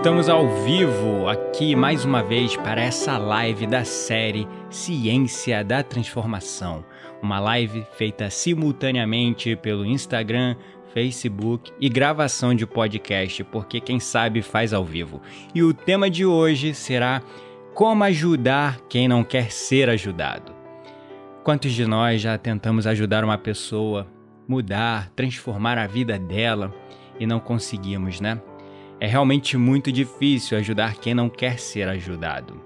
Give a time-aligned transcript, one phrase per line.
[0.00, 6.82] Estamos ao vivo aqui mais uma vez para essa live da série Ciência da Transformação.
[7.22, 10.56] Uma live feita simultaneamente pelo Instagram,
[10.94, 15.20] Facebook e gravação de podcast, porque quem sabe faz ao vivo.
[15.54, 17.20] E o tema de hoje será
[17.74, 20.54] Como ajudar quem não quer ser ajudado.
[21.44, 24.06] Quantos de nós já tentamos ajudar uma pessoa,
[24.48, 26.74] mudar, transformar a vida dela
[27.18, 28.40] e não conseguimos, né?
[29.00, 32.60] É realmente muito difícil ajudar quem não quer ser ajudado.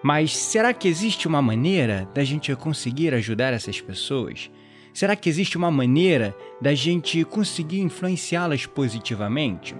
[0.00, 4.48] Mas será que existe uma maneira da gente conseguir ajudar essas pessoas?
[4.94, 9.74] Será que existe uma maneira da gente conseguir influenciá-las positivamente?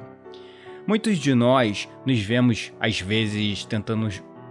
[0.84, 4.09] Muitos de nós nos vemos, às vezes, tentando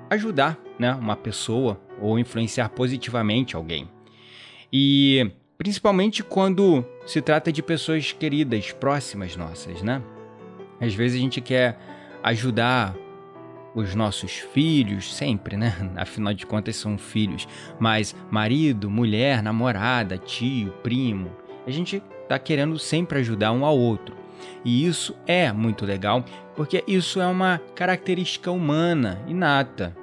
[0.10, 3.90] ajudar né, uma pessoa ou influenciar positivamente alguém.
[4.72, 10.02] E principalmente quando se trata de pessoas queridas, próximas nossas, né?
[10.86, 11.78] Às vezes a gente quer
[12.24, 12.96] ajudar
[13.74, 15.76] os nossos filhos, sempre, né?
[15.98, 17.48] Afinal de contas são filhos,
[17.80, 21.32] mas marido, mulher, namorada, tio, primo,
[21.66, 24.16] a gente tá querendo sempre ajudar um ao outro.
[24.64, 26.24] E isso é muito legal,
[26.56, 29.96] porque isso é uma característica humana, inata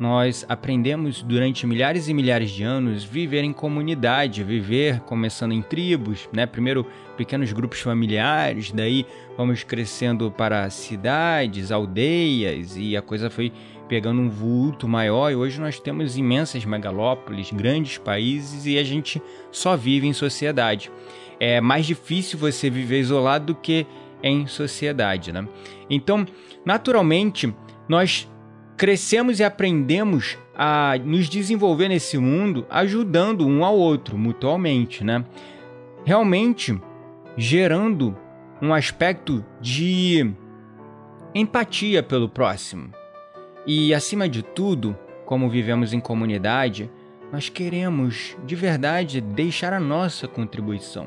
[0.00, 6.26] nós aprendemos durante milhares e milhares de anos viver em comunidade, viver começando em tribos,
[6.32, 6.46] né?
[6.46, 6.86] Primeiro
[7.18, 9.04] pequenos grupos familiares, daí
[9.36, 13.52] vamos crescendo para cidades, aldeias e a coisa foi
[13.90, 19.20] pegando um vulto maior e hoje nós temos imensas megalópolis, grandes países e a gente
[19.52, 20.90] só vive em sociedade.
[21.38, 23.86] É mais difícil você viver isolado do que
[24.22, 25.46] em sociedade, né?
[25.90, 26.24] Então,
[26.64, 27.54] naturalmente,
[27.86, 28.29] nós
[28.80, 35.22] crescemos e aprendemos a nos desenvolver nesse mundo ajudando um ao outro mutualmente, né?
[36.02, 36.80] Realmente
[37.36, 38.16] gerando
[38.62, 40.32] um aspecto de
[41.34, 42.90] empatia pelo próximo.
[43.66, 46.90] E acima de tudo, como vivemos em comunidade,
[47.30, 51.06] nós queremos de verdade deixar a nossa contribuição.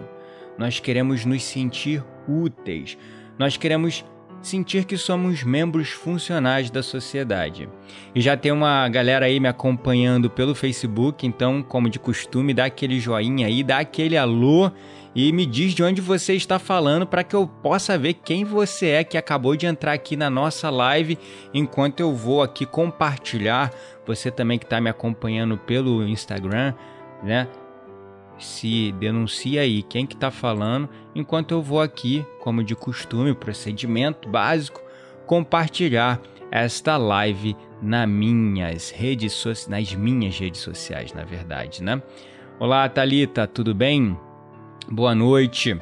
[0.60, 3.00] Nós queremos nos sentir úteis.
[3.40, 4.06] Nós queremos
[4.44, 7.70] sentir que somos membros funcionais da sociedade.
[8.14, 12.66] E já tem uma galera aí me acompanhando pelo Facebook, então, como de costume, dá
[12.66, 14.72] aquele joinha aí, dá aquele alô
[15.16, 18.90] e me diz de onde você está falando para que eu possa ver quem você
[18.90, 21.18] é que acabou de entrar aqui na nossa live
[21.54, 23.72] enquanto eu vou aqui compartilhar.
[24.06, 26.74] Você também que está me acompanhando pelo Instagram,
[27.24, 27.48] né?
[28.44, 34.28] Se denuncia aí quem que está falando, enquanto eu vou aqui, como de costume, procedimento
[34.30, 34.82] básico,
[35.26, 36.22] compartilhar
[36.52, 42.02] esta live nas minhas redes sociais, nas minhas redes sociais, na verdade, né?
[42.60, 44.18] Olá, Talita, tudo bem?
[44.90, 45.78] Boa noite.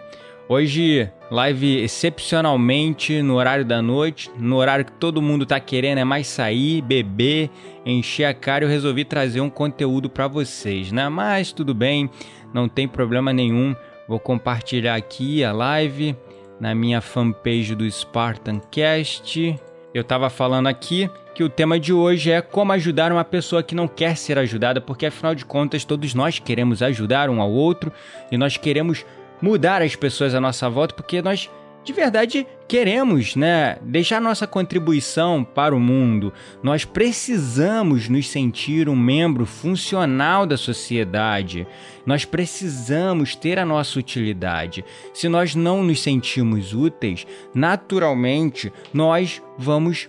[0.48, 6.04] Hoje, live excepcionalmente no horário da noite, no horário que todo mundo tá querendo é
[6.04, 7.50] mais sair, beber,
[7.86, 11.08] encher a cara, eu resolvi trazer um conteúdo para vocês, né?
[11.08, 12.10] Mas tudo bem,
[12.54, 13.76] não tem problema nenhum.
[14.08, 16.16] Vou compartilhar aqui a live
[16.60, 19.60] na minha fanpage do Spartan Cast.
[19.94, 23.74] Eu estava falando aqui que o tema de hoje é como ajudar uma pessoa que
[23.74, 27.92] não quer ser ajudada, porque afinal de contas todos nós queremos ajudar um ao outro
[28.32, 29.06] e nós queremos
[29.42, 31.50] mudar as pessoas à nossa volta, porque nós
[31.84, 36.32] de verdade queremos, né, deixar nossa contribuição para o mundo.
[36.64, 41.68] Nós precisamos nos sentir um membro funcional da sociedade.
[42.06, 44.86] Nós precisamos ter a nossa utilidade.
[45.14, 50.08] Se nós não nos sentimos úteis, naturalmente nós vamos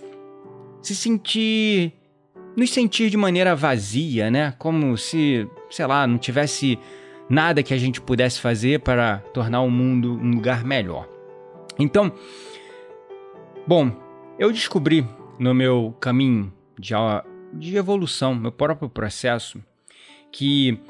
[0.80, 1.92] se sentir
[2.54, 4.54] nos sentir de maneira vazia, né?
[4.58, 6.78] Como se, sei lá, não tivesse
[7.28, 11.11] nada que a gente pudesse fazer para tornar o mundo um lugar melhor.
[11.78, 12.12] Então,
[13.66, 13.92] bom,
[14.38, 15.06] eu descobri
[15.38, 16.94] no meu caminho de,
[17.54, 19.62] de evolução, meu próprio processo,
[20.30, 20.80] que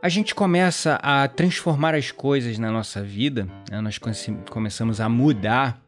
[0.00, 3.80] a gente começa a transformar as coisas na nossa vida, né?
[3.80, 3.98] nós
[4.48, 5.82] começamos a mudar,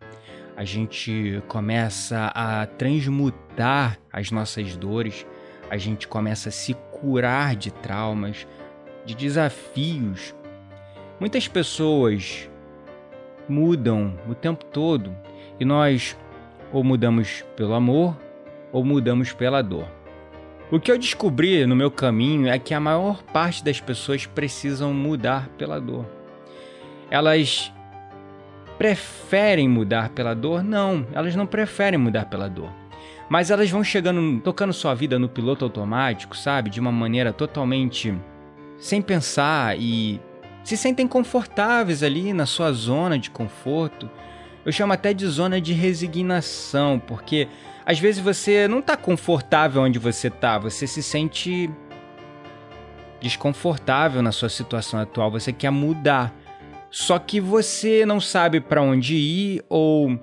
[0.56, 5.24] a gente começa a transmutar as nossas dores,
[5.70, 8.46] a gente começa a se curar de traumas,
[9.06, 10.34] de desafios.
[11.20, 12.49] Muitas pessoas
[13.50, 15.14] mudam o tempo todo
[15.58, 16.16] e nós
[16.72, 18.16] ou mudamos pelo amor
[18.72, 19.86] ou mudamos pela dor.
[20.70, 24.94] O que eu descobri no meu caminho é que a maior parte das pessoas precisam
[24.94, 26.06] mudar pela dor.
[27.10, 27.72] Elas
[28.78, 30.62] preferem mudar pela dor?
[30.62, 32.70] Não, elas não preferem mudar pela dor.
[33.28, 36.70] Mas elas vão chegando, tocando sua vida no piloto automático, sabe?
[36.70, 38.14] De uma maneira totalmente
[38.78, 40.20] sem pensar e
[40.62, 44.10] se sentem confortáveis ali na sua zona de conforto.
[44.64, 47.48] Eu chamo até de zona de resignação, porque
[47.84, 51.70] às vezes você não está confortável onde você está, você se sente
[53.20, 56.34] desconfortável na sua situação atual, você quer mudar.
[56.90, 60.18] Só que você não sabe para onde ir ou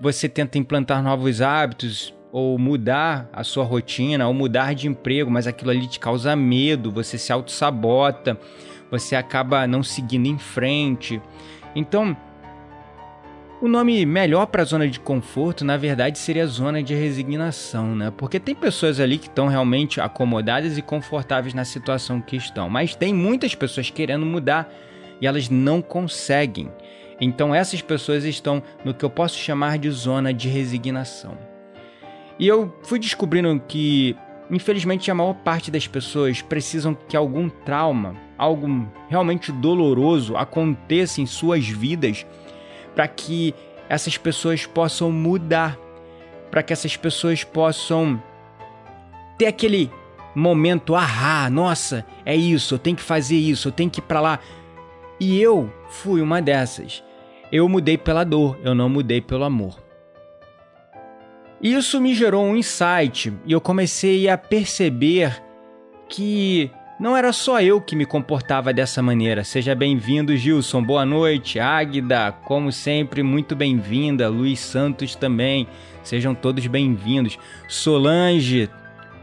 [0.00, 5.46] você tenta implantar novos hábitos ou mudar a sua rotina ou mudar de emprego, mas
[5.46, 8.38] aquilo ali te causa medo, você se auto-sabota,
[8.90, 11.20] você acaba não seguindo em frente.
[11.74, 12.16] Então,
[13.60, 18.12] o nome melhor para zona de conforto, na verdade, seria zona de resignação, né?
[18.14, 22.94] Porque tem pessoas ali que estão realmente acomodadas e confortáveis na situação que estão, mas
[22.94, 24.70] tem muitas pessoas querendo mudar
[25.20, 26.70] e elas não conseguem.
[27.18, 31.38] Então essas pessoas estão no que eu posso chamar de zona de resignação.
[32.38, 34.14] E eu fui descobrindo que,
[34.50, 41.26] infelizmente, a maior parte das pessoas precisam que algum trauma, algo realmente doloroso aconteça em
[41.26, 42.26] suas vidas
[42.94, 43.54] para que
[43.88, 45.78] essas pessoas possam mudar,
[46.50, 48.22] para que essas pessoas possam
[49.38, 49.90] ter aquele
[50.34, 54.20] momento, ah, nossa, é isso, eu tenho que fazer isso, eu tenho que ir para
[54.20, 54.40] lá.
[55.18, 57.02] E eu fui uma dessas.
[57.50, 59.85] Eu mudei pela dor, eu não mudei pelo amor.
[61.60, 65.42] Isso me gerou um insight e eu comecei a perceber
[66.08, 66.70] que
[67.00, 69.42] não era só eu que me comportava dessa maneira.
[69.42, 70.82] Seja bem-vindo, Gilson.
[70.82, 71.58] Boa noite.
[71.58, 74.28] Águida, como sempre, muito bem-vinda.
[74.28, 75.66] Luiz Santos também.
[76.02, 77.38] Sejam todos bem-vindos.
[77.68, 78.70] Solange,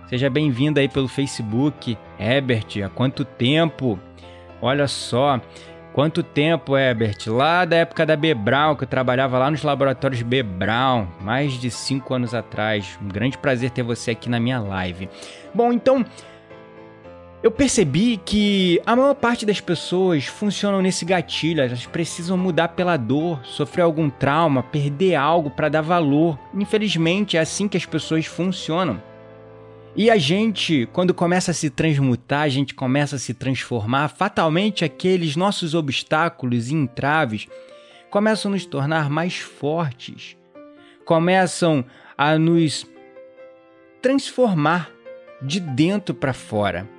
[0.10, 1.98] seja bem-vinda aí pelo Facebook.
[2.20, 4.00] Herbert, há quanto tempo?
[4.62, 5.40] Olha só.
[5.94, 7.18] Quanto tempo, Herbert?
[7.28, 12.16] Lá da época da Bebral, que eu trabalhava lá nos laboratórios Bebral, mais de cinco
[12.16, 12.98] anos atrás.
[13.00, 15.08] Um grande prazer ter você aqui na minha live.
[15.54, 16.04] Bom, então,
[17.44, 22.98] eu percebi que a maior parte das pessoas funcionam nesse gatilho, elas precisam mudar pela
[22.98, 26.40] dor, sofrer algum trauma, perder algo para dar valor.
[26.56, 29.00] Infelizmente, é assim que as pessoas funcionam.
[29.96, 34.84] E a gente, quando começa a se transmutar, a gente começa a se transformar, fatalmente
[34.84, 37.48] aqueles nossos obstáculos e entraves
[38.10, 40.36] começam a nos tornar mais fortes,
[41.06, 41.86] começam
[42.18, 42.88] a nos
[44.02, 44.90] transformar
[45.42, 46.90] de dentro para fora.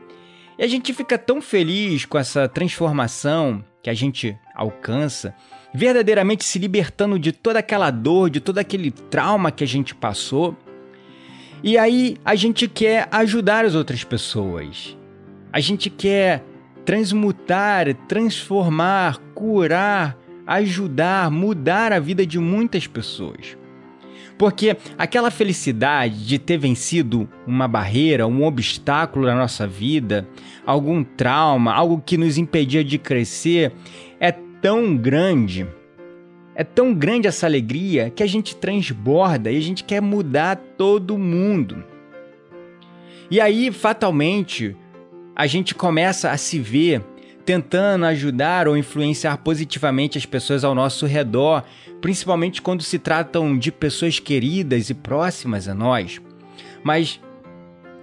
[0.57, 5.35] E a gente fica tão feliz com essa transformação que a gente alcança,
[5.75, 10.57] verdadeiramente se libertando de toda aquela dor, de todo aquele trauma que a gente passou.
[11.67, 14.95] E aí a gente quer ajudar as outras pessoas.
[15.51, 16.45] A gente quer
[16.85, 20.15] transmutar, transformar, curar,
[20.47, 23.57] ajudar, mudar a vida de muitas pessoas.
[24.37, 30.29] Porque aquela felicidade de ter vencido uma barreira, um obstáculo na nossa vida,
[30.67, 33.73] algum trauma, algo que nos impedia de crescer,
[34.21, 35.67] é tão grande.
[36.55, 41.19] É tão grande essa alegria que a gente transborda e a gente quer mudar todo
[41.19, 41.85] mundo.
[43.31, 44.77] E aí, fatalmente,
[45.35, 47.03] a gente começa a se ver
[47.45, 51.65] tentando ajudar ou influenciar positivamente as pessoas ao nosso redor,
[52.01, 56.21] principalmente quando se tratam de pessoas queridas e próximas a nós.
[56.83, 57.21] Mas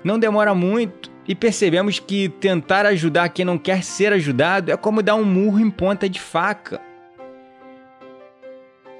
[0.03, 5.01] não demora muito e percebemos que tentar ajudar quem não quer ser ajudado é como
[5.01, 6.81] dar um murro em ponta de faca.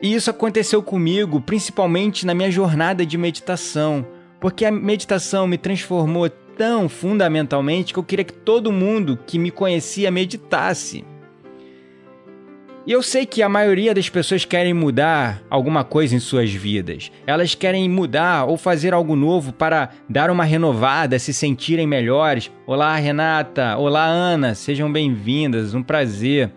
[0.01, 4.05] E isso aconteceu comigo, principalmente na minha jornada de meditação,
[4.39, 6.27] porque a meditação me transformou
[6.57, 11.05] tão fundamentalmente que eu queria que todo mundo que me conhecia meditasse.
[12.85, 17.11] E eu sei que a maioria das pessoas querem mudar alguma coisa em suas vidas.
[17.27, 22.49] Elas querem mudar ou fazer algo novo para dar uma renovada, se sentirem melhores.
[22.65, 23.77] Olá, Renata.
[23.77, 24.55] Olá, Ana.
[24.55, 25.75] Sejam bem-vindas.
[25.75, 26.51] Um prazer.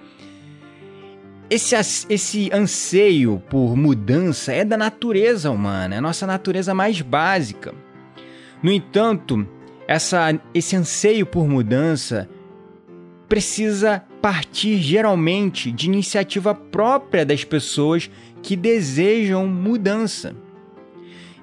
[1.54, 1.76] Esse,
[2.10, 7.72] esse anseio por mudança é da natureza humana, é a nossa natureza mais básica.
[8.60, 9.46] No entanto,
[9.86, 12.28] essa, esse anseio por mudança
[13.28, 18.10] precisa partir geralmente de iniciativa própria das pessoas
[18.42, 20.34] que desejam mudança.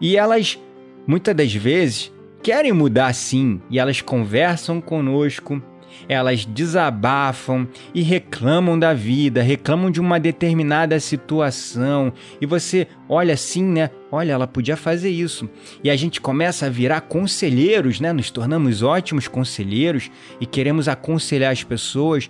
[0.02, 0.60] E elas,
[1.08, 2.12] muitas das vezes,
[2.44, 5.64] querem mudar sim, e elas conversam conosco,
[6.08, 13.64] elas desabafam e reclamam da vida, reclamam de uma determinada situação, e você olha assim,
[13.64, 13.90] né?
[14.12, 15.50] Olha, ela podia fazer isso.
[15.84, 18.12] E a gente começa a virar conselheiros, né?
[18.12, 22.30] Nos tornamos ótimos conselheiros e queremos aconselhar as pessoas.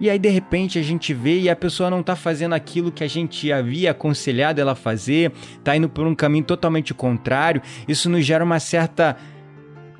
[0.00, 3.04] E aí, de repente, a gente vê e a pessoa não está fazendo aquilo que
[3.04, 7.60] a gente havia aconselhado ela fazer, está indo por um caminho totalmente contrário.
[7.86, 9.16] Isso nos gera uma certa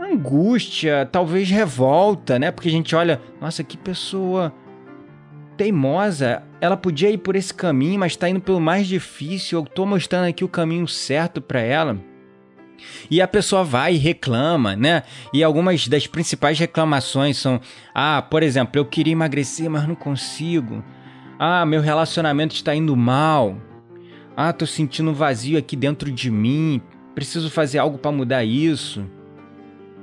[0.07, 2.51] angústia, talvez revolta, né?
[2.51, 4.53] Porque a gente olha, nossa, que pessoa
[5.61, 6.43] teimosa.
[6.59, 9.59] Ela podia ir por esse caminho, mas está indo pelo mais difícil.
[9.59, 11.99] Eu estou mostrando aqui o caminho certo para ela.
[13.11, 15.03] E a pessoa vai e reclama, né?
[15.35, 17.61] E algumas das principais reclamações são:
[17.95, 20.83] ah, por exemplo, eu queria emagrecer, mas não consigo.
[21.39, 23.57] Ah, meu relacionamento está indo mal.
[24.35, 26.81] Ah, tô sentindo um vazio aqui dentro de mim.
[27.15, 29.05] Preciso fazer algo para mudar isso.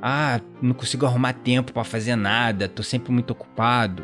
[0.02, 4.04] Ah, não consigo arrumar tempo para fazer nada, tô sempre muito ocupado.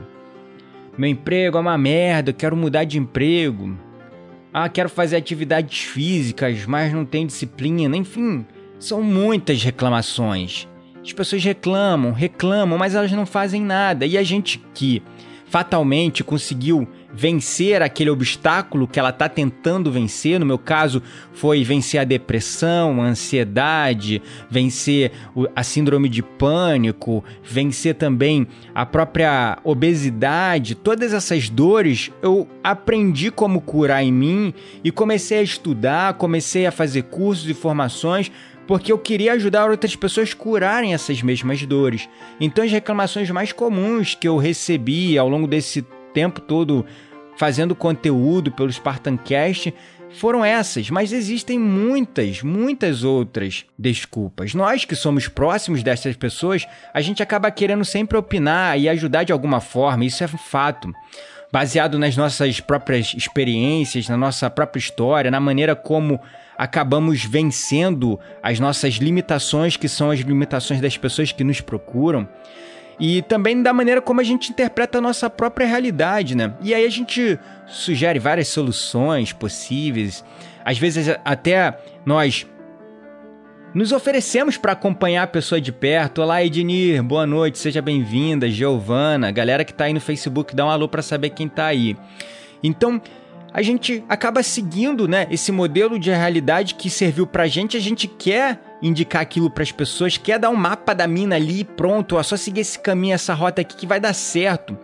[0.97, 3.77] Meu emprego é uma merda, eu quero mudar de emprego.
[4.53, 7.97] Ah, quero fazer atividades físicas, mas não tenho disciplina.
[7.97, 8.45] Enfim,
[8.79, 10.67] são muitas reclamações.
[11.03, 14.05] As pessoas reclamam, reclamam, mas elas não fazem nada.
[14.05, 15.01] E a gente que
[15.53, 20.39] fatalmente conseguiu vencer aquele obstáculo que ela está tentando vencer.
[20.39, 20.99] No meu caso,
[21.31, 24.19] foi vencer a depressão, a ansiedade,
[24.49, 25.11] vencer
[25.55, 30.73] a síndrome de pânico, vencer também a própria obesidade.
[30.73, 36.71] Todas essas dores eu aprendi como curar em mim e comecei a estudar, comecei a
[36.71, 38.31] fazer cursos e formações
[38.67, 42.07] porque eu queria ajudar outras pessoas a curarem essas mesmas dores.
[42.39, 45.81] Então, as reclamações mais comuns que eu recebi ao longo desse
[46.13, 46.85] tempo todo
[47.35, 49.73] fazendo conteúdo pelo Spartancast
[50.13, 54.53] foram essas, mas existem muitas, muitas outras desculpas.
[54.53, 59.33] Nós que somos próximos dessas pessoas, a gente acaba querendo sempre opinar e ajudar de
[59.33, 60.93] alguma forma, isso é fato.
[61.51, 66.19] Baseado nas nossas próprias experiências, na nossa própria história, na maneira como
[66.63, 72.25] acabamos vencendo as nossas limitações, que são as limitações das pessoas que nos procuram
[72.97, 76.53] e também da maneira como a gente interpreta a nossa própria realidade, né?
[76.61, 80.23] E aí a gente sugere várias soluções possíveis.
[80.63, 82.47] Às vezes até nós
[83.73, 86.21] nos oferecemos para acompanhar a pessoa de perto.
[86.21, 90.69] Olá, Ednir, boa noite, seja bem-vinda, Giovana, galera que tá aí no Facebook, dá um
[90.69, 91.97] alô para saber quem tá aí.
[92.63, 93.01] Então,
[93.53, 98.07] a gente acaba seguindo, né, esse modelo de realidade que serviu pra gente, a gente
[98.07, 102.23] quer indicar aquilo para as pessoas, quer dar um mapa da mina ali, pronto, ó,
[102.23, 104.75] só seguir esse caminho, essa rota aqui que vai dar certo.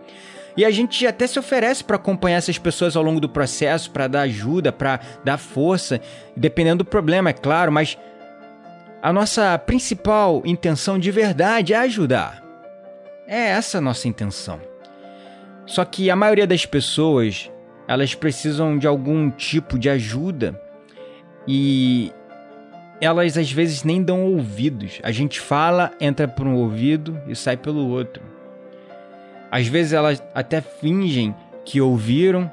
[0.56, 4.06] E a gente até se oferece para acompanhar essas pessoas ao longo do processo, para
[4.06, 6.00] dar ajuda, para dar força,
[6.36, 7.98] dependendo do problema, é claro, mas
[9.02, 12.40] a nossa principal intenção de verdade é ajudar.
[13.26, 14.60] É essa a nossa intenção.
[15.66, 17.50] Só que a maioria das pessoas
[17.90, 20.62] elas precisam de algum tipo de ajuda
[21.44, 22.12] e
[23.00, 25.00] elas às vezes nem dão ouvidos.
[25.02, 28.22] A gente fala, entra por um ouvido e sai pelo outro.
[29.50, 32.48] Às vezes elas até fingem que ouviram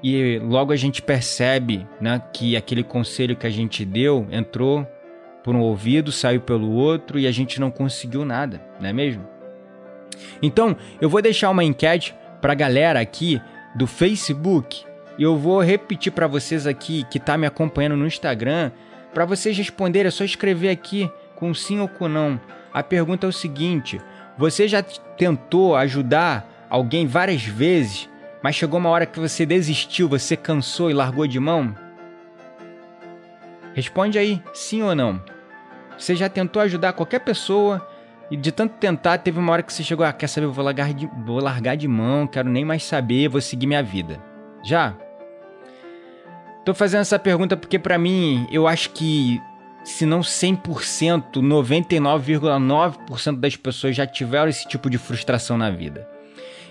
[0.00, 4.86] e logo a gente percebe né, que aquele conselho que a gente deu entrou
[5.42, 9.26] por um ouvido, saiu pelo outro e a gente não conseguiu nada, não é mesmo?
[10.40, 13.42] Então, eu vou deixar uma enquete para a galera aqui
[13.74, 14.84] do Facebook.
[15.18, 18.70] E eu vou repetir para vocês aqui que tá me acompanhando no Instagram,
[19.12, 22.40] para vocês responderem, é só escrever aqui com sim ou com não.
[22.72, 24.00] A pergunta é o seguinte:
[24.36, 28.08] você já tentou ajudar alguém várias vezes,
[28.42, 31.74] mas chegou uma hora que você desistiu, você cansou e largou de mão?
[33.74, 35.22] Responde aí, sim ou não.
[35.98, 37.84] Você já tentou ajudar qualquer pessoa
[38.30, 40.64] e de tanto tentar, teve uma hora que você chegou, ah, quer saber, eu vou
[40.64, 44.20] largar de, vou largar de mão, quero nem mais saber, vou seguir minha vida.
[44.62, 44.94] Já?
[46.64, 49.40] Tô fazendo essa pergunta porque para mim, eu acho que
[49.82, 56.06] se não 100%, 99,9% das pessoas já tiveram esse tipo de frustração na vida.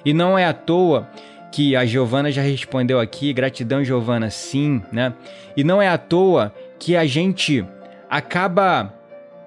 [0.05, 1.09] E não é à toa
[1.51, 5.13] que a Giovana já respondeu aqui, gratidão Giovana, sim, né?
[5.55, 7.65] E não é à toa que a gente
[8.07, 8.93] acaba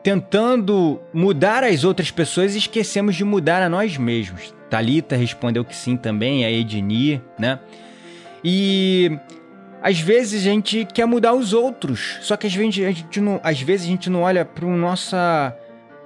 [0.03, 4.55] tentando mudar as outras pessoas e esquecemos de mudar a nós mesmos.
[4.69, 7.59] Talita respondeu que sim também, a Ednir, né?
[8.43, 9.19] E
[9.83, 13.41] às vezes a gente quer mudar os outros, só que às vezes a gente não,
[13.43, 15.57] às vezes a gente não olha para nossa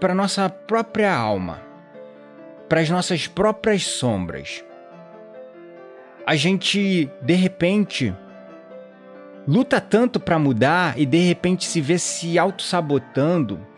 [0.01, 1.63] para nossa própria alma,
[2.69, 4.65] para as nossas próprias sombras.
[6.27, 8.15] A gente de repente
[9.47, 13.74] luta tanto para mudar e de repente se vê se auto-sabotando.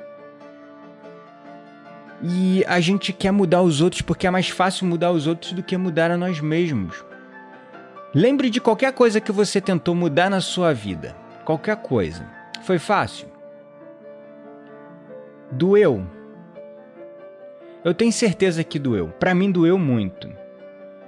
[2.22, 5.62] E a gente quer mudar os outros porque é mais fácil mudar os outros do
[5.62, 7.04] que mudar a nós mesmos.
[8.14, 11.14] Lembre de qualquer coisa que você tentou mudar na sua vida.
[11.44, 12.26] Qualquer coisa.
[12.62, 13.28] Foi fácil?
[15.52, 16.06] Doeu?
[17.84, 19.08] Eu tenho certeza que doeu.
[19.08, 20.28] Para mim doeu muito.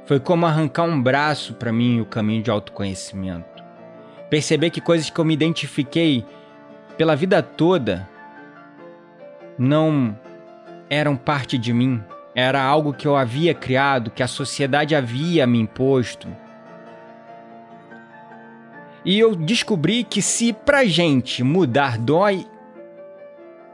[0.05, 3.65] Foi como arrancar um braço para mim o caminho de autoconhecimento.
[4.31, 6.25] Perceber que coisas que eu me identifiquei
[6.97, 8.09] pela vida toda
[9.59, 10.17] não
[10.91, 12.03] eram parte de mim.
[12.35, 16.29] Era algo que eu havia criado, que a sociedade havia me imposto.
[19.05, 22.47] E eu descobri que se pra gente mudar dói,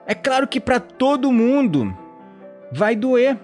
[0.06, 1.96] é claro que para todo mundo
[2.70, 3.36] vai doer.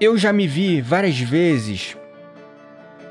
[0.00, 1.96] Eu já me vi várias vezes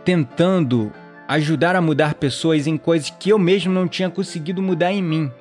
[0.04, 0.92] tentando
[1.28, 5.32] ajudar a mudar pessoas em coisas que eu mesmo não tinha conseguido mudar em mim.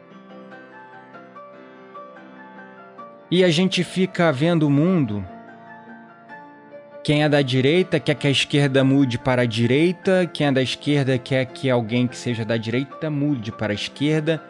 [3.30, 5.24] E a gente fica vendo o mundo.
[7.04, 10.60] Quem é da direita quer que a esquerda mude para a direita, quem é da
[10.60, 14.42] esquerda quer que alguém que seja da direita mude para a esquerda,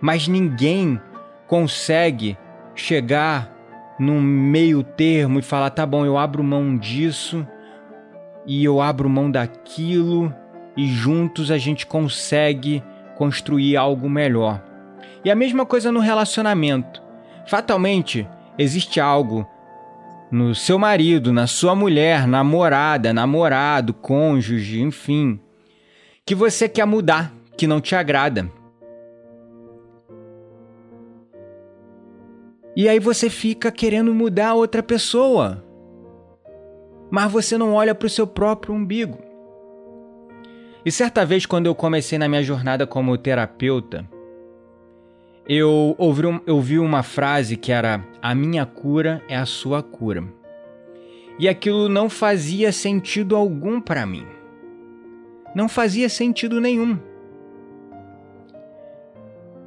[0.00, 1.00] mas ninguém
[1.46, 2.36] consegue
[2.74, 3.50] chegar
[3.98, 7.46] num meio termo e falar: tá bom, eu abro mão disso
[8.46, 10.32] e eu abro mão daquilo
[10.76, 12.82] e juntos a gente consegue
[13.16, 14.62] construir algo melhor.
[15.24, 17.09] E a mesma coisa no relacionamento.
[17.46, 18.28] Fatalmente,
[18.58, 19.46] existe algo
[20.30, 25.40] no seu marido, na sua mulher, namorada, namorado, cônjuge, enfim,
[26.24, 28.50] que você quer mudar, que não te agrada.
[32.76, 35.64] E aí você fica querendo mudar outra pessoa
[37.10, 39.18] mas você não olha para o seu próprio umbigo.
[40.84, 44.08] E certa vez, quando eu comecei na minha jornada como terapeuta,
[45.48, 50.24] eu ouvi, eu ouvi uma frase que era: A minha cura é a sua cura.
[51.38, 54.26] E aquilo não fazia sentido algum para mim.
[55.54, 56.98] Não fazia sentido nenhum.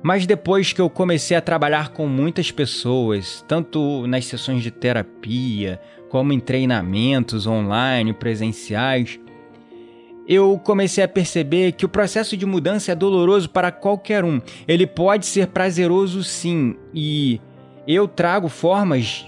[0.04, 5.80] Mas depois que eu comecei a trabalhar com muitas pessoas, tanto nas sessões de terapia,
[6.10, 9.20] como em treinamentos online, presenciais,
[10.28, 14.42] eu comecei a perceber que o processo de mudança é doloroso para qualquer um.
[14.68, 17.42] Ele pode ser prazeroso sim, e
[17.88, 19.26] eu trago formas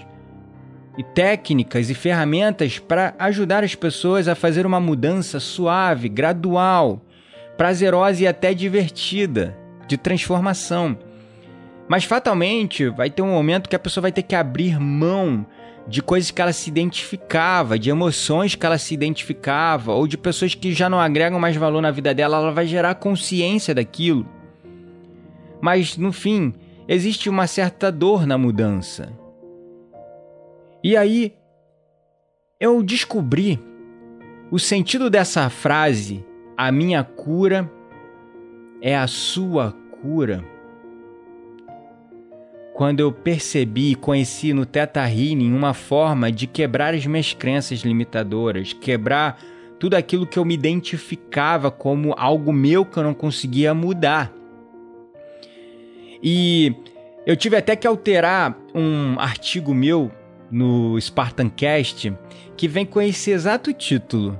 [0.96, 7.02] e técnicas e ferramentas para ajudar as pessoas a fazer uma mudança suave, gradual,
[7.56, 9.56] prazerosa e até divertida,
[9.86, 10.96] de transformação.
[11.88, 15.46] Mas fatalmente vai ter um momento que a pessoa vai ter que abrir mão
[15.86, 20.54] de coisas que ela se identificava, de emoções que ela se identificava, ou de pessoas
[20.54, 24.26] que já não agregam mais valor na vida dela, ela vai gerar consciência daquilo.
[25.60, 26.52] Mas no fim,
[26.88, 29.12] existe uma certa dor na mudança.
[30.82, 31.34] E aí
[32.58, 33.60] eu descobri
[34.50, 36.24] o sentido dessa frase:
[36.56, 37.70] a minha cura
[38.80, 39.72] é a sua
[40.02, 40.44] cura
[42.76, 47.80] quando eu percebi e conheci no Teta Healing uma forma de quebrar as minhas crenças
[47.80, 49.40] limitadoras, quebrar
[49.80, 54.30] tudo aquilo que eu me identificava como algo meu que eu não conseguia mudar.
[56.22, 56.74] E
[57.24, 60.12] eu tive até que alterar um artigo meu
[60.50, 62.12] no Spartancast
[62.58, 64.38] que vem com esse exato título: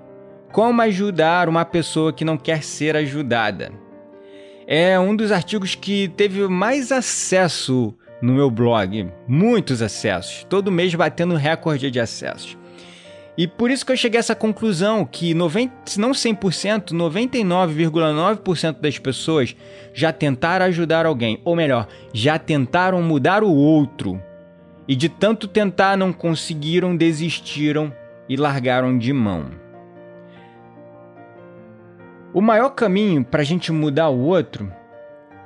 [0.53, 3.73] Como ajudar uma pessoa que não quer ser ajudada.
[4.67, 10.95] É um dos artigos que teve mais acesso no meu blog, muitos acessos, todo mês
[10.95, 12.57] batendo recorde de acessos.
[13.37, 18.81] E por isso que eu cheguei a essa conclusão que 90, se não 100%, 99,9%
[18.81, 19.55] das pessoas
[19.93, 24.23] já tentaram ajudar alguém, ou melhor, já tentaram mudar o outro.
[24.89, 27.93] E de tanto tentar não conseguiram, desistiram
[28.27, 29.51] e largaram de mão.
[32.33, 34.73] O maior caminho para a gente mudar o outro,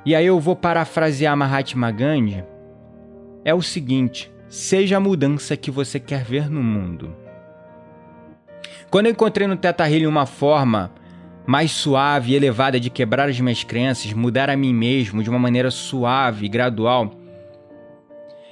[0.04, 2.44] e aí eu vou parafrasear Mahatma Gandhi,
[3.44, 7.14] é o seguinte: seja a mudança que você quer ver no mundo.
[8.90, 10.92] Quando eu encontrei no Teta Healing uma forma
[11.46, 15.38] mais suave e elevada de quebrar as minhas crenças, mudar a mim mesmo de uma
[15.38, 17.12] maneira suave e gradual,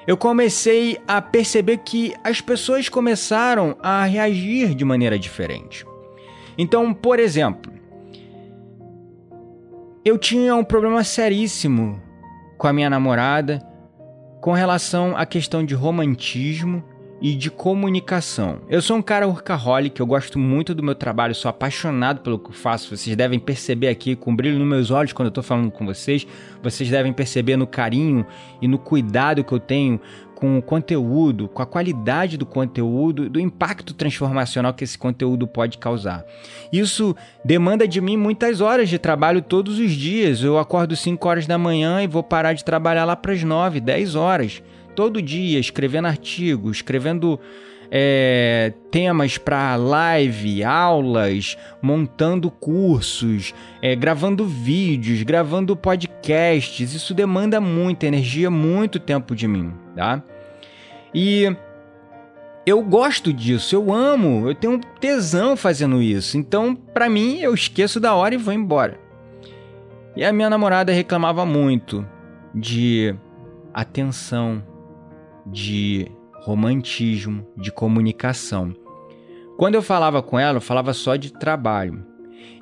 [0.06, 5.84] eu comecei a perceber que as pessoas começaram a reagir de maneira diferente.
[6.56, 7.72] Então, por exemplo,
[10.04, 12.00] eu tinha um problema seríssimo
[12.56, 13.67] com a minha namorada
[14.40, 16.82] com relação à questão de romantismo
[17.20, 18.60] e de comunicação.
[18.68, 22.52] Eu sou um cara workaholic, eu gosto muito do meu trabalho, sou apaixonado pelo que
[22.52, 22.96] faço.
[22.96, 26.26] Vocês devem perceber aqui com brilho nos meus olhos quando eu estou falando com vocês.
[26.62, 28.24] Vocês devem perceber no carinho
[28.62, 30.00] e no cuidado que eu tenho
[30.38, 35.78] com o conteúdo, com a qualidade do conteúdo, do impacto transformacional que esse conteúdo pode
[35.78, 36.24] causar.
[36.72, 40.40] Isso demanda de mim muitas horas de trabalho todos os dias.
[40.40, 43.80] Eu acordo 5 horas da manhã e vou parar de trabalhar lá para as 9,
[43.80, 44.62] 10 horas
[44.94, 47.40] todo dia escrevendo artigos, escrevendo
[47.90, 56.94] é, temas para live, aulas, montando cursos, é, gravando vídeos, gravando podcasts.
[56.94, 60.22] Isso demanda muita energia, muito tempo de mim, tá?
[61.14, 61.54] E
[62.66, 66.36] eu gosto disso, eu amo, eu tenho tesão fazendo isso.
[66.36, 69.00] Então, para mim, eu esqueço da hora e vou embora.
[70.14, 72.06] E a minha namorada reclamava muito
[72.54, 73.14] de
[73.72, 74.62] atenção,
[75.46, 76.10] de
[76.48, 78.74] romantismo, de comunicação.
[79.58, 82.02] Quando eu falava com ela, eu falava só de trabalho.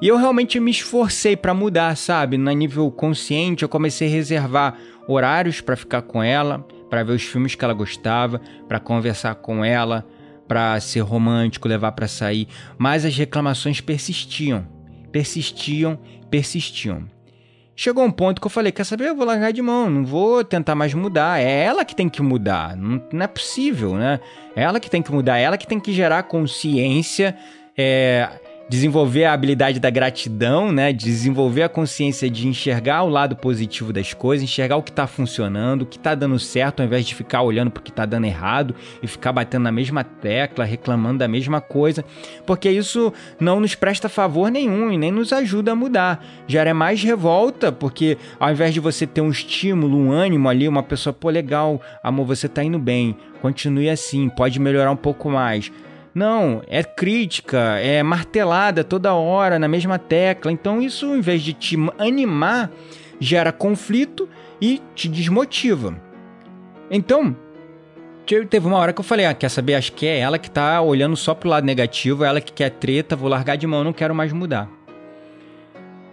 [0.02, 2.36] E eu realmente me esforcei para mudar, sabe?
[2.36, 7.22] No nível consciente, eu comecei a reservar horários para ficar com ela, para ver os
[7.22, 10.04] filmes que ela gostava, para conversar com ela,
[10.48, 14.66] para ser romântico, levar para sair, mas as reclamações persistiam,
[15.12, 15.96] persistiam,
[16.28, 17.06] persistiam.
[17.78, 19.08] Chegou um ponto que eu falei: quer saber?
[19.08, 21.38] Eu vou largar de mão, não vou tentar mais mudar.
[21.38, 22.74] É ela que tem que mudar.
[22.74, 24.18] Não, não é possível, né?
[24.56, 27.36] É ela que tem que mudar, é ela que tem que gerar consciência.
[27.76, 28.30] É,
[28.68, 30.92] desenvolver a habilidade da gratidão, né?
[30.92, 35.82] Desenvolver a consciência de enxergar o lado positivo das coisas, enxergar o que está funcionando,
[35.82, 38.74] o que está dando certo, ao invés de ficar olhando o que está dando errado
[39.02, 42.04] e ficar batendo na mesma tecla, reclamando da mesma coisa,
[42.44, 46.24] porque isso não nos presta favor nenhum e nem nos ajuda a mudar.
[46.46, 50.82] Gera mais revolta, porque ao invés de você ter um estímulo, um ânimo ali, uma
[50.82, 55.70] pessoa, pô, legal, amor, você está indo bem, continue assim, pode melhorar um pouco mais
[56.16, 60.50] não, é crítica, é martelada toda hora na mesma tecla.
[60.50, 62.70] Então isso, em vez de te animar,
[63.20, 64.26] gera conflito
[64.58, 65.94] e te desmotiva.
[66.90, 67.36] Então,
[68.48, 69.74] teve uma hora que eu falei, ah, quer saber?
[69.74, 72.70] Acho que é ela que tá olhando só pro lado negativo, é ela que quer
[72.70, 74.70] treta, vou largar de mão, não quero mais mudar.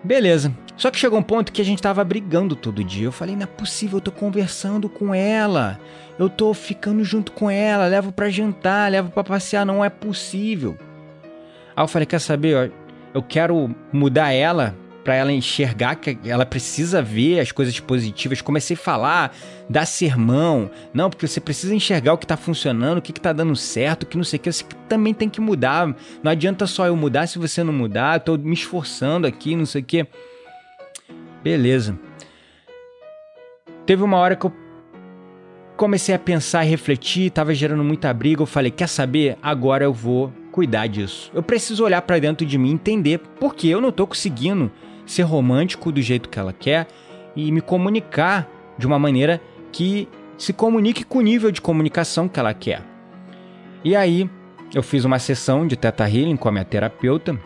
[0.04, 0.54] Beleza.
[0.76, 3.06] Só que chegou um ponto que a gente tava brigando todo dia.
[3.06, 5.80] Eu falei, não é possível, eu tô conversando com ela.
[6.18, 10.78] Eu tô ficando junto com ela, levo para jantar, levo para passear, não é possível.
[11.76, 12.72] Aí eu falei, quer saber,
[13.14, 18.42] eu quero mudar ela para ela enxergar que ela precisa ver as coisas positivas.
[18.42, 19.36] Comecei a falar,
[19.70, 20.72] dar sermão.
[20.94, 24.06] Não, porque você precisa enxergar o que está funcionando, o que está dando certo, o
[24.06, 24.52] que não sei o que.
[24.52, 25.94] Você também tem que mudar.
[26.24, 28.18] Não adianta só eu mudar se você não mudar.
[28.18, 30.08] Estou me esforçando aqui, não sei o que.
[31.44, 32.00] Beleza.
[33.86, 34.54] Teve uma hora que eu
[35.76, 38.42] comecei a pensar e refletir, estava gerando muita briga.
[38.42, 39.38] Eu falei: quer saber?
[39.42, 41.30] Agora eu vou cuidar disso.
[41.34, 44.72] Eu preciso olhar para dentro de mim e entender por que eu não estou conseguindo
[45.06, 46.88] ser romântico do jeito que ela quer
[47.36, 52.40] e me comunicar de uma maneira que se comunique com o nível de comunicação que
[52.40, 52.82] ela quer.
[53.84, 54.30] E aí,
[54.74, 57.38] eu fiz uma sessão de Teta Healing com a minha terapeuta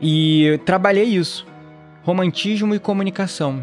[0.00, 1.46] e trabalhei isso
[2.08, 3.62] romantismo e comunicação.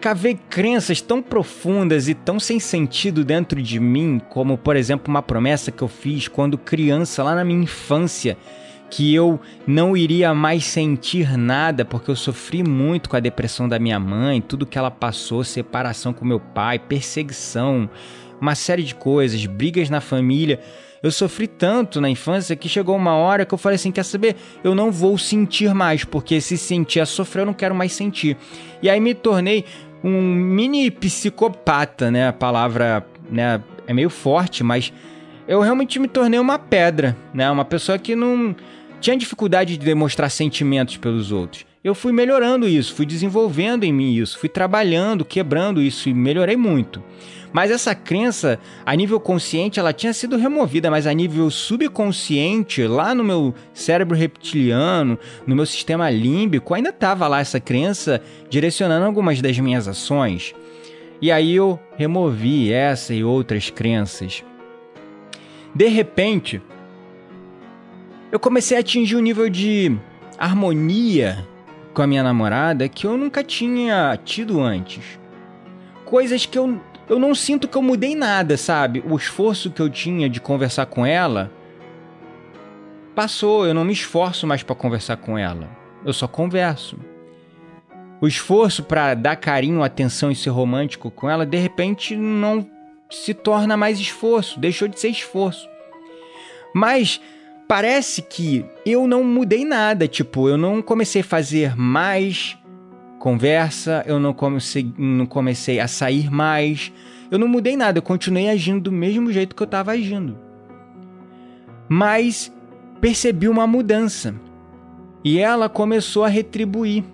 [0.00, 5.20] Cavei crenças tão profundas e tão sem sentido dentro de mim, como por exemplo uma
[5.20, 8.38] promessa que eu fiz quando criança, lá na minha infância,
[8.88, 13.78] que eu não iria mais sentir nada porque eu sofri muito com a depressão da
[13.78, 17.90] minha mãe, tudo que ela passou, separação com meu pai, perseguição,
[18.40, 20.58] uma série de coisas, brigas na família.
[21.06, 24.34] Eu sofri tanto na infância que chegou uma hora que eu falei assim: quer saber?
[24.64, 28.36] Eu não vou sentir mais, porque se sentir a sofrer, eu não quero mais sentir.
[28.82, 29.64] E aí me tornei
[30.02, 32.26] um mini psicopata, né?
[32.26, 34.92] A palavra né, é meio forte, mas
[35.46, 37.48] eu realmente me tornei uma pedra, né?
[37.48, 38.56] Uma pessoa que não
[39.00, 41.66] tinha dificuldade de demonstrar sentimentos pelos outros.
[41.82, 46.56] Eu fui melhorando isso, fui desenvolvendo em mim isso, fui trabalhando, quebrando isso e melhorei
[46.56, 47.02] muito.
[47.52, 53.14] Mas essa crença, a nível consciente, ela tinha sido removida, mas a nível subconsciente, lá
[53.14, 59.40] no meu cérebro reptiliano, no meu sistema límbico, ainda estava lá essa crença direcionando algumas
[59.40, 60.54] das minhas ações.
[61.22, 64.44] E aí eu removi essa e outras crenças.
[65.74, 66.60] De repente,
[68.30, 69.96] eu comecei a atingir um nível de
[70.38, 71.46] harmonia
[71.94, 75.18] com a minha namorada que eu nunca tinha tido antes.
[76.04, 79.02] Coisas que eu, eu não sinto que eu mudei nada, sabe?
[79.08, 81.50] O esforço que eu tinha de conversar com ela
[83.14, 85.68] passou, eu não me esforço mais para conversar com ela.
[86.04, 86.98] Eu só converso.
[88.20, 92.68] O esforço para dar carinho, atenção e ser romântico com ela, de repente não
[93.10, 95.66] se torna mais esforço, deixou de ser esforço.
[96.74, 97.20] Mas
[97.68, 102.56] parece que eu não mudei nada, tipo, eu não comecei a fazer mais
[103.18, 106.92] conversa, eu não comecei, não comecei a sair mais,
[107.30, 110.38] eu não mudei nada, eu continuei agindo do mesmo jeito que eu estava agindo.
[111.88, 112.52] Mas
[113.00, 114.34] percebi uma mudança
[115.24, 117.04] e ela começou a retribuir.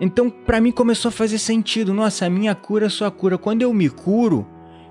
[0.00, 1.94] Então, para mim começou a fazer sentido.
[1.94, 3.38] Nossa, a minha cura é sua cura.
[3.38, 4.44] Quando eu me curo,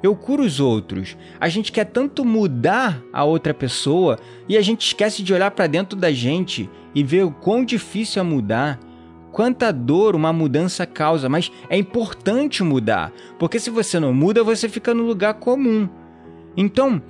[0.03, 1.15] eu curo os outros.
[1.39, 5.67] A gente quer tanto mudar a outra pessoa e a gente esquece de olhar para
[5.67, 8.79] dentro da gente e ver o quão difícil é mudar.
[9.31, 14.67] Quanta dor uma mudança causa, mas é importante mudar, porque se você não muda, você
[14.67, 15.87] fica no lugar comum.
[16.57, 17.01] Então,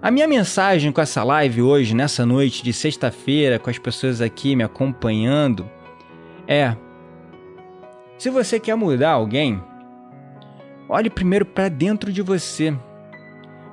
[0.00, 4.54] a minha mensagem com essa live hoje, nessa noite de sexta-feira, com as pessoas aqui
[4.54, 5.68] me acompanhando,
[6.46, 6.76] é:
[8.16, 9.60] se você quer mudar alguém,
[10.90, 12.76] olhe primeiro para dentro de você.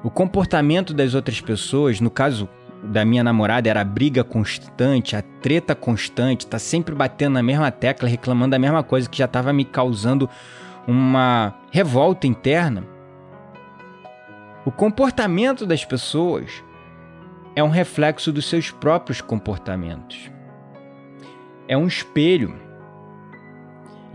[0.03, 2.47] O comportamento das outras pessoas, no caso
[2.83, 7.71] da minha namorada, era a briga constante, a treta constante, tá sempre batendo na mesma
[7.71, 10.29] tecla, reclamando da mesma coisa que já estava me causando
[10.87, 12.83] uma revolta interna.
[14.63, 16.63] O comportamento das pessoas
[17.55, 20.29] é um reflexo dos seus próprios comportamentos.
[21.67, 22.55] É um espelho.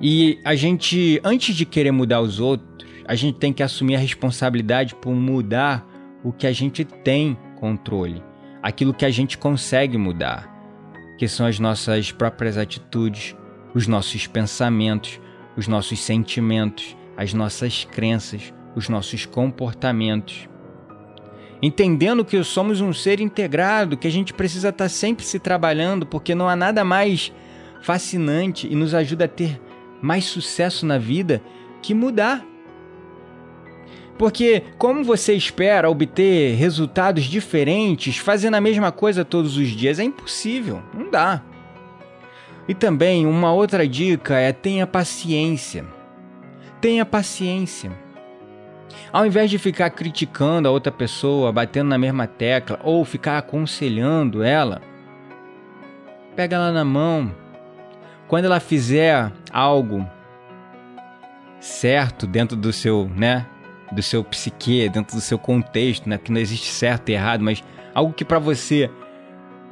[0.01, 2.73] E a gente, antes de querer mudar os outros,
[3.07, 5.87] a gente tem que assumir a responsabilidade por mudar
[6.23, 8.23] o que a gente tem controle,
[8.63, 10.49] aquilo que a gente consegue mudar,
[11.19, 13.37] que são as nossas próprias atitudes,
[13.75, 15.21] os nossos pensamentos,
[15.57, 20.49] os nossos sentimentos, as nossas crenças, os nossos comportamentos.
[21.63, 26.35] Entendendo que somos um ser integrado, que a gente precisa estar sempre se trabalhando, porque
[26.35, 27.33] não há nada mais
[27.81, 29.61] fascinante e nos ajuda a ter
[30.01, 31.41] mais sucesso na vida
[31.81, 32.45] que mudar.
[34.19, 39.99] Porque, como você espera obter resultados diferentes fazendo a mesma coisa todos os dias?
[39.99, 41.43] É impossível, não dá.
[42.69, 45.85] E também, uma outra dica é tenha paciência.
[46.81, 47.91] Tenha paciência.
[49.13, 54.43] Ao invés de ficar criticando a outra pessoa, batendo na mesma tecla ou ficar aconselhando
[54.43, 54.81] ela,
[56.37, 57.35] pega ela na mão,
[58.29, 60.09] quando ela fizer algo
[61.61, 63.47] certo dentro do seu, né,
[63.93, 67.63] do seu psique, dentro do seu contexto, né, que não existe certo e errado, mas
[67.95, 68.91] algo que para você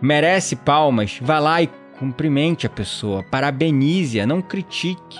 [0.00, 5.18] merece palmas, vá lá e cumprimente a pessoa, parabenize-a, não critique.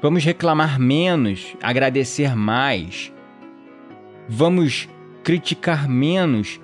[0.00, 3.12] Vamos reclamar menos, agradecer mais.
[4.28, 4.88] Vamos
[5.22, 6.60] criticar menos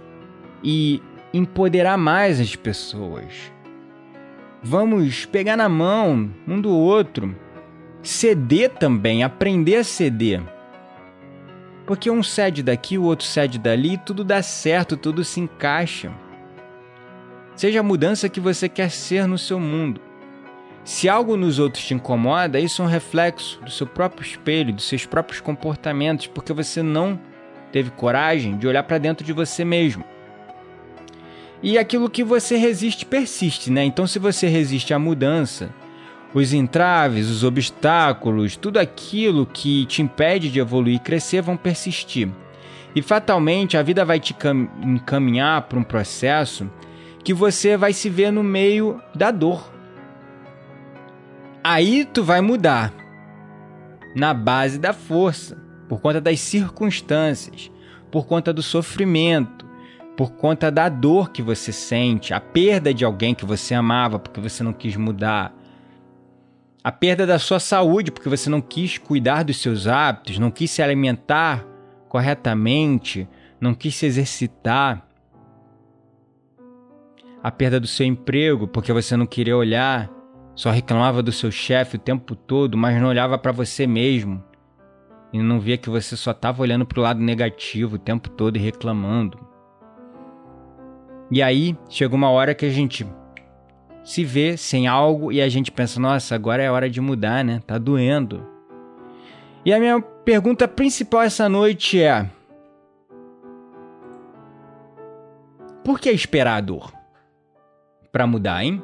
[0.63, 3.51] e empoderar mais as pessoas.
[4.63, 7.35] Vamos pegar na mão um do outro.
[8.03, 10.43] Ceder também, aprender a ceder.
[11.91, 16.13] Porque um cede daqui, o outro cede dali, tudo dá certo, tudo se encaixa.
[17.57, 20.01] Seja a mudança que você quer ser no seu mundo.
[20.85, 24.85] Se algo nos outros te incomoda, isso é um reflexo do seu próprio espelho, dos
[24.85, 27.19] seus próprios comportamentos, porque você não
[27.73, 30.05] teve coragem de olhar para dentro de você mesmo.
[31.61, 33.83] E aquilo que você resiste persiste, né?
[33.83, 35.71] Então, se você resiste à mudança,
[36.33, 42.29] os entraves, os obstáculos, tudo aquilo que te impede de evoluir e crescer vão persistir.
[42.95, 44.35] E fatalmente a vida vai te
[44.83, 46.71] encaminhar para um processo
[47.23, 49.73] que você vai se ver no meio da dor.
[51.63, 52.93] Aí tu vai mudar
[54.15, 55.57] na base da força,
[55.89, 57.71] por conta das circunstâncias,
[58.11, 59.67] por conta do sofrimento,
[60.17, 64.41] por conta da dor que você sente, a perda de alguém que você amava porque
[64.41, 65.55] você não quis mudar,
[66.83, 70.71] a perda da sua saúde porque você não quis cuidar dos seus hábitos, não quis
[70.71, 71.67] se alimentar
[72.09, 73.29] corretamente,
[73.61, 75.07] não quis se exercitar,
[77.43, 80.11] a perda do seu emprego porque você não queria olhar,
[80.55, 84.43] só reclamava do seu chefe o tempo todo, mas não olhava para você mesmo
[85.33, 88.57] e não via que você só estava olhando para o lado negativo o tempo todo
[88.57, 89.39] e reclamando.
[91.31, 93.07] E aí chega uma hora que a gente
[94.03, 97.61] se vê sem algo e a gente pensa: nossa, agora é hora de mudar, né?
[97.67, 98.47] Tá doendo.
[99.65, 102.29] E a minha pergunta principal essa noite é:
[105.85, 106.93] Por que esperar a dor?
[108.13, 108.83] Para mudar, hein?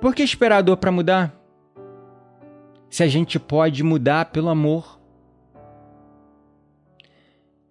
[0.00, 1.34] Por que esperar a dor para mudar?
[2.90, 5.01] Se a gente pode mudar pelo amor.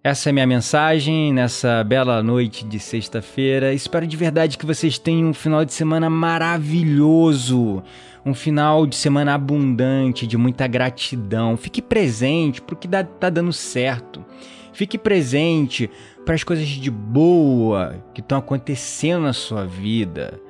[0.04, 3.72] Essa é minha mensagem nessa bela noite de sexta-feira.
[3.72, 7.84] Espero de verdade que vocês tenham um final de semana maravilhoso,
[8.26, 11.56] um final de semana abundante, de muita gratidão.
[11.56, 14.24] Fique presente para o que está dando certo.
[14.72, 15.88] Fique presente
[16.26, 20.40] para as coisas de boa que estão acontecendo na sua vida.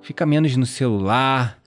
[0.00, 1.58] Fica menos no celular.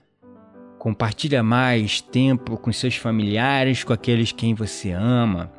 [0.78, 5.52] Compartilha mais tempo com seus familiares, com aqueles quem você ama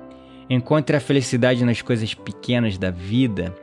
[0.50, 3.56] Encontre a felicidade nas coisas pequenas da vida.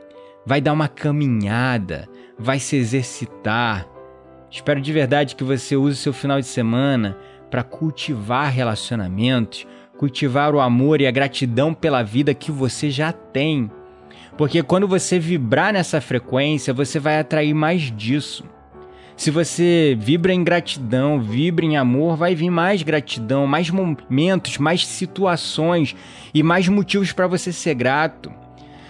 [0.45, 3.87] Vai dar uma caminhada, vai se exercitar.
[4.49, 7.17] Espero de verdade que você use seu final de semana
[7.49, 9.67] para cultivar relacionamentos,
[9.97, 13.69] cultivar o amor e a gratidão pela vida que você já tem.
[14.37, 18.43] Porque quando você vibrar nessa frequência, você vai atrair mais disso.
[19.15, 24.85] Se você vibra em gratidão, vibra em amor, vai vir mais gratidão, mais momentos, mais
[24.85, 25.95] situações
[26.33, 28.31] e mais motivos para você ser grato.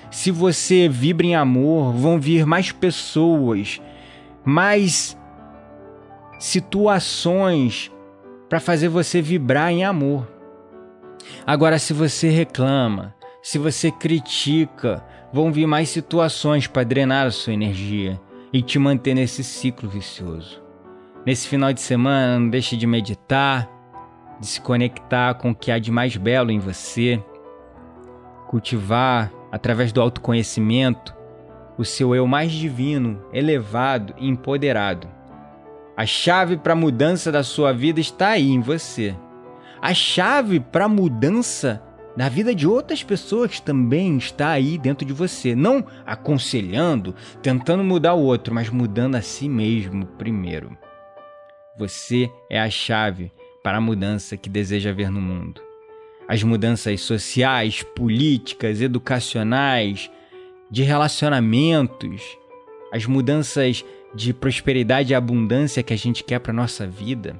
[0.09, 3.81] Se você vibra em amor, vão vir mais pessoas,
[4.43, 5.17] mais
[6.39, 7.91] situações
[8.49, 10.27] para fazer você vibrar em amor.
[11.45, 17.53] Agora, se você reclama, se você critica, vão vir mais situações para drenar a sua
[17.53, 18.19] energia
[18.53, 20.61] e te manter nesse ciclo vicioso.
[21.25, 23.69] Nesse final de semana, não deixe de meditar,
[24.39, 27.23] de se conectar com o que há de mais belo em você,
[28.47, 31.15] cultivar, através do autoconhecimento,
[31.77, 35.07] o seu eu mais divino, elevado e empoderado.
[35.95, 39.15] A chave para a mudança da sua vida está aí em você.
[39.81, 41.81] A chave para a mudança
[42.15, 45.55] na vida de outras pessoas também está aí dentro de você.
[45.55, 50.77] Não aconselhando, tentando mudar o outro, mas mudando a si mesmo primeiro.
[51.77, 53.31] Você é a chave
[53.63, 55.61] para a mudança que deseja ver no mundo.
[56.27, 60.11] As mudanças sociais, políticas, educacionais,
[60.69, 62.21] de relacionamentos,
[62.91, 67.39] as mudanças de prosperidade e abundância que a gente quer para nossa vida.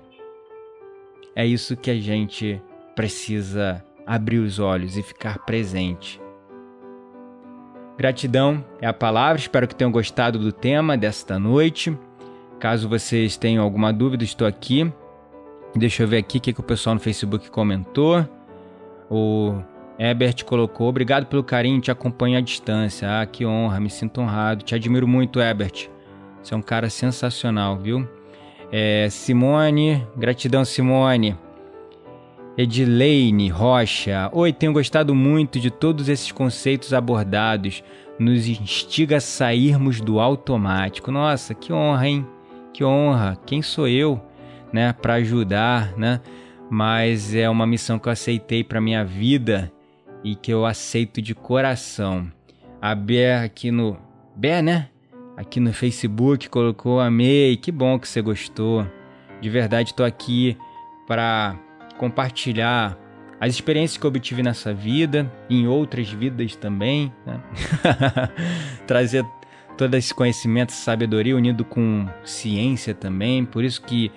[1.36, 2.62] É isso que a gente
[2.95, 6.21] precisa abrir os olhos e ficar presente.
[7.97, 11.97] Gratidão é a palavra, espero que tenham gostado do tema desta noite.
[12.60, 14.91] Caso vocês tenham alguma dúvida, estou aqui.
[15.74, 18.28] Deixa eu ver aqui o que, o pessoal no Facebook comentou.
[19.10, 19.62] O
[19.97, 23.21] Ebert colocou: Obrigado pelo carinho, te acompanho à distância.
[23.21, 24.65] Ah, que honra, me sinto honrado.
[24.65, 25.89] Te admiro muito, Ebert.
[26.43, 28.06] Você é um cara sensacional, viu?
[28.74, 31.38] É, Simone, gratidão, Simone.
[32.57, 34.29] Edileine Rocha.
[34.33, 37.83] Oi, tenho gostado muito de todos esses conceitos abordados.
[38.19, 41.11] Nos instiga a sairmos do automático.
[41.11, 42.27] Nossa, que honra, hein?
[42.73, 43.37] Que honra.
[43.45, 44.21] Quem sou eu,
[44.71, 46.19] né, para ajudar, né?
[46.69, 49.71] Mas é uma missão que eu aceitei para minha vida
[50.23, 52.29] e que eu aceito de coração.
[52.81, 53.97] A Bé aqui no
[54.35, 54.89] Bé, né?
[55.37, 57.55] Aqui no Facebook colocou amei.
[57.55, 58.85] Que bom que você gostou.
[59.39, 60.55] De verdade, estou aqui
[61.07, 61.57] para
[62.01, 62.97] compartilhar
[63.39, 67.39] as experiências que eu obtive nessa vida, em outras vidas também, né?
[68.87, 69.23] trazer
[69.77, 74.11] todo esse conhecimento, essa sabedoria unido com ciência também, por isso que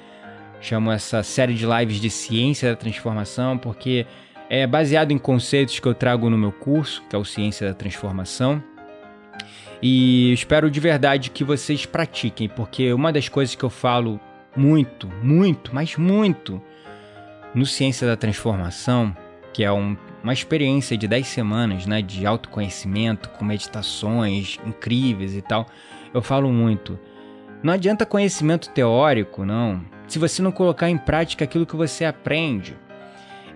[0.62, 4.06] chamo essa série de lives de ciência da transformação, porque
[4.48, 7.74] é baseado em conceitos que eu trago no meu curso, que é o Ciência da
[7.74, 8.62] Transformação.
[9.82, 14.18] E espero de verdade que vocês pratiquem, porque uma das coisas que eu falo
[14.56, 16.62] muito, muito, mas muito
[17.54, 19.16] no Ciência da Transformação,
[19.52, 25.40] que é um, uma experiência de 10 semanas né, de autoconhecimento, com meditações incríveis e
[25.40, 25.66] tal,
[26.12, 26.98] eu falo muito.
[27.62, 32.76] Não adianta conhecimento teórico, não, se você não colocar em prática aquilo que você aprende.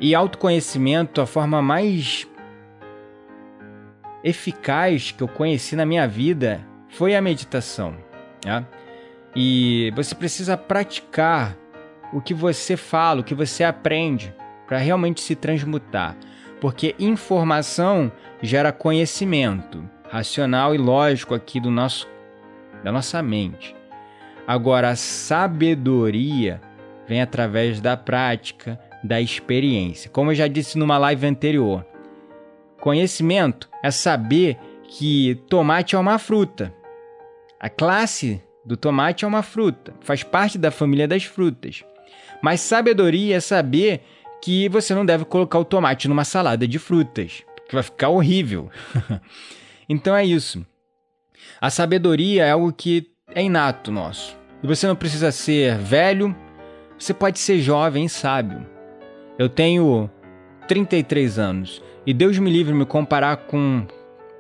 [0.00, 2.26] E autoconhecimento, a forma mais
[4.22, 7.96] eficaz que eu conheci na minha vida foi a meditação.
[8.40, 8.64] Tá?
[9.34, 11.56] E você precisa praticar
[12.12, 14.34] o que você fala, o que você aprende,
[14.66, 16.16] para realmente se transmutar.
[16.60, 18.10] Porque informação
[18.42, 22.08] gera conhecimento racional e lógico aqui do nosso
[22.82, 23.74] da nossa mente.
[24.46, 26.60] Agora a sabedoria
[27.06, 30.10] vem através da prática, da experiência.
[30.10, 31.84] Como eu já disse numa live anterior,
[32.80, 36.72] conhecimento é saber que tomate é uma fruta.
[37.60, 41.84] A classe do tomate é uma fruta, faz parte da família das frutas.
[42.42, 44.02] Mas sabedoria é saber
[44.42, 48.70] que você não deve colocar o tomate numa salada de frutas, que vai ficar horrível.
[49.88, 50.64] então é isso.
[51.60, 54.36] A sabedoria é algo que é inato nosso.
[54.62, 56.34] E você não precisa ser velho,
[56.98, 58.66] você pode ser jovem e sábio.
[59.38, 60.10] Eu tenho
[60.66, 63.86] 33 anos e Deus me livre me comparar com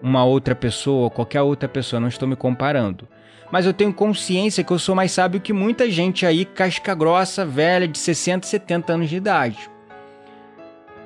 [0.02, 3.08] uma outra pessoa qualquer outra pessoa, não estou me comparando.
[3.50, 7.46] Mas eu tenho consciência que eu sou mais sábio que muita gente aí, casca grossa,
[7.46, 9.70] velha, de 60, 70 anos de idade.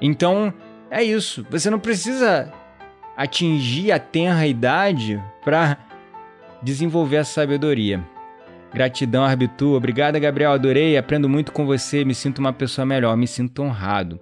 [0.01, 0.53] Então,
[0.90, 1.47] é isso.
[1.49, 2.53] Você não precisa
[3.16, 5.78] atingir a tenra idade para
[6.62, 8.03] desenvolver a sabedoria.
[8.74, 9.74] Gratidão, Arbitu.
[9.74, 10.53] Obrigada, Gabriel.
[10.53, 10.97] Adorei.
[10.97, 12.05] Aprendo muito com você.
[12.05, 13.16] Me sinto uma pessoa melhor.
[13.16, 14.18] Me sinto honrado.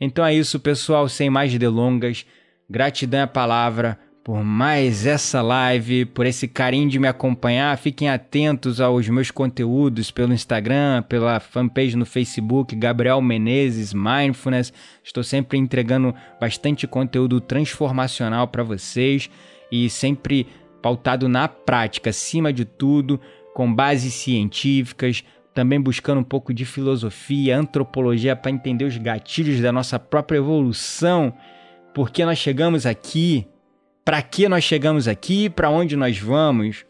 [0.00, 1.08] Então é isso, pessoal.
[1.08, 2.24] Sem mais delongas.
[2.70, 3.98] Gratidão é a palavra
[4.28, 7.78] por mais essa live, por esse carinho de me acompanhar.
[7.78, 14.70] Fiquem atentos aos meus conteúdos pelo Instagram, pela fanpage no Facebook, Gabriel Menezes Mindfulness.
[15.02, 19.30] Estou sempre entregando bastante conteúdo transformacional para vocês
[19.72, 20.46] e sempre
[20.82, 23.18] pautado na prática, acima de tudo,
[23.54, 25.24] com bases científicas,
[25.54, 31.32] também buscando um pouco de filosofia, antropologia para entender os gatilhos da nossa própria evolução,
[31.94, 33.48] por que nós chegamos aqui
[34.08, 36.86] para que nós chegamos aqui, para onde nós vamos.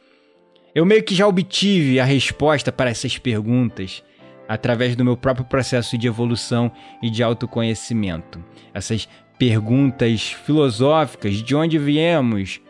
[0.72, 4.04] Eu meio que já obtive a resposta para essas perguntas
[4.48, 6.70] através do meu próprio processo de evolução
[7.02, 8.40] e de autoconhecimento.
[8.72, 12.60] Essas perguntas filosóficas, de onde viemos,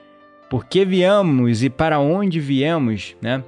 [0.48, 3.44] por que viemos e para onde viemos, né?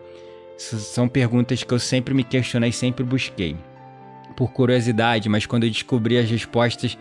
[0.59, 3.57] São perguntas que eu sempre me questionei, sempre busquei.
[4.37, 6.99] Por curiosidade, mas quando eu descobri as respostas,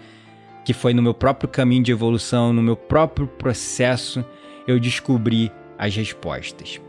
[0.69, 4.23] que foi no meu próprio caminho de evolução, no meu próprio processo,
[4.67, 6.79] eu descobri as respostas.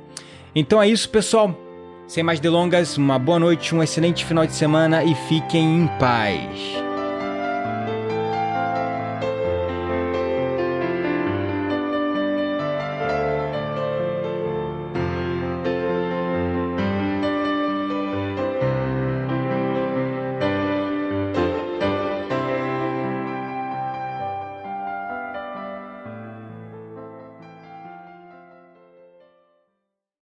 [0.55, 1.59] Então é isso, pessoal.
[2.07, 6.90] Sem mais delongas, uma boa noite, um excelente final de semana e fiquem em paz.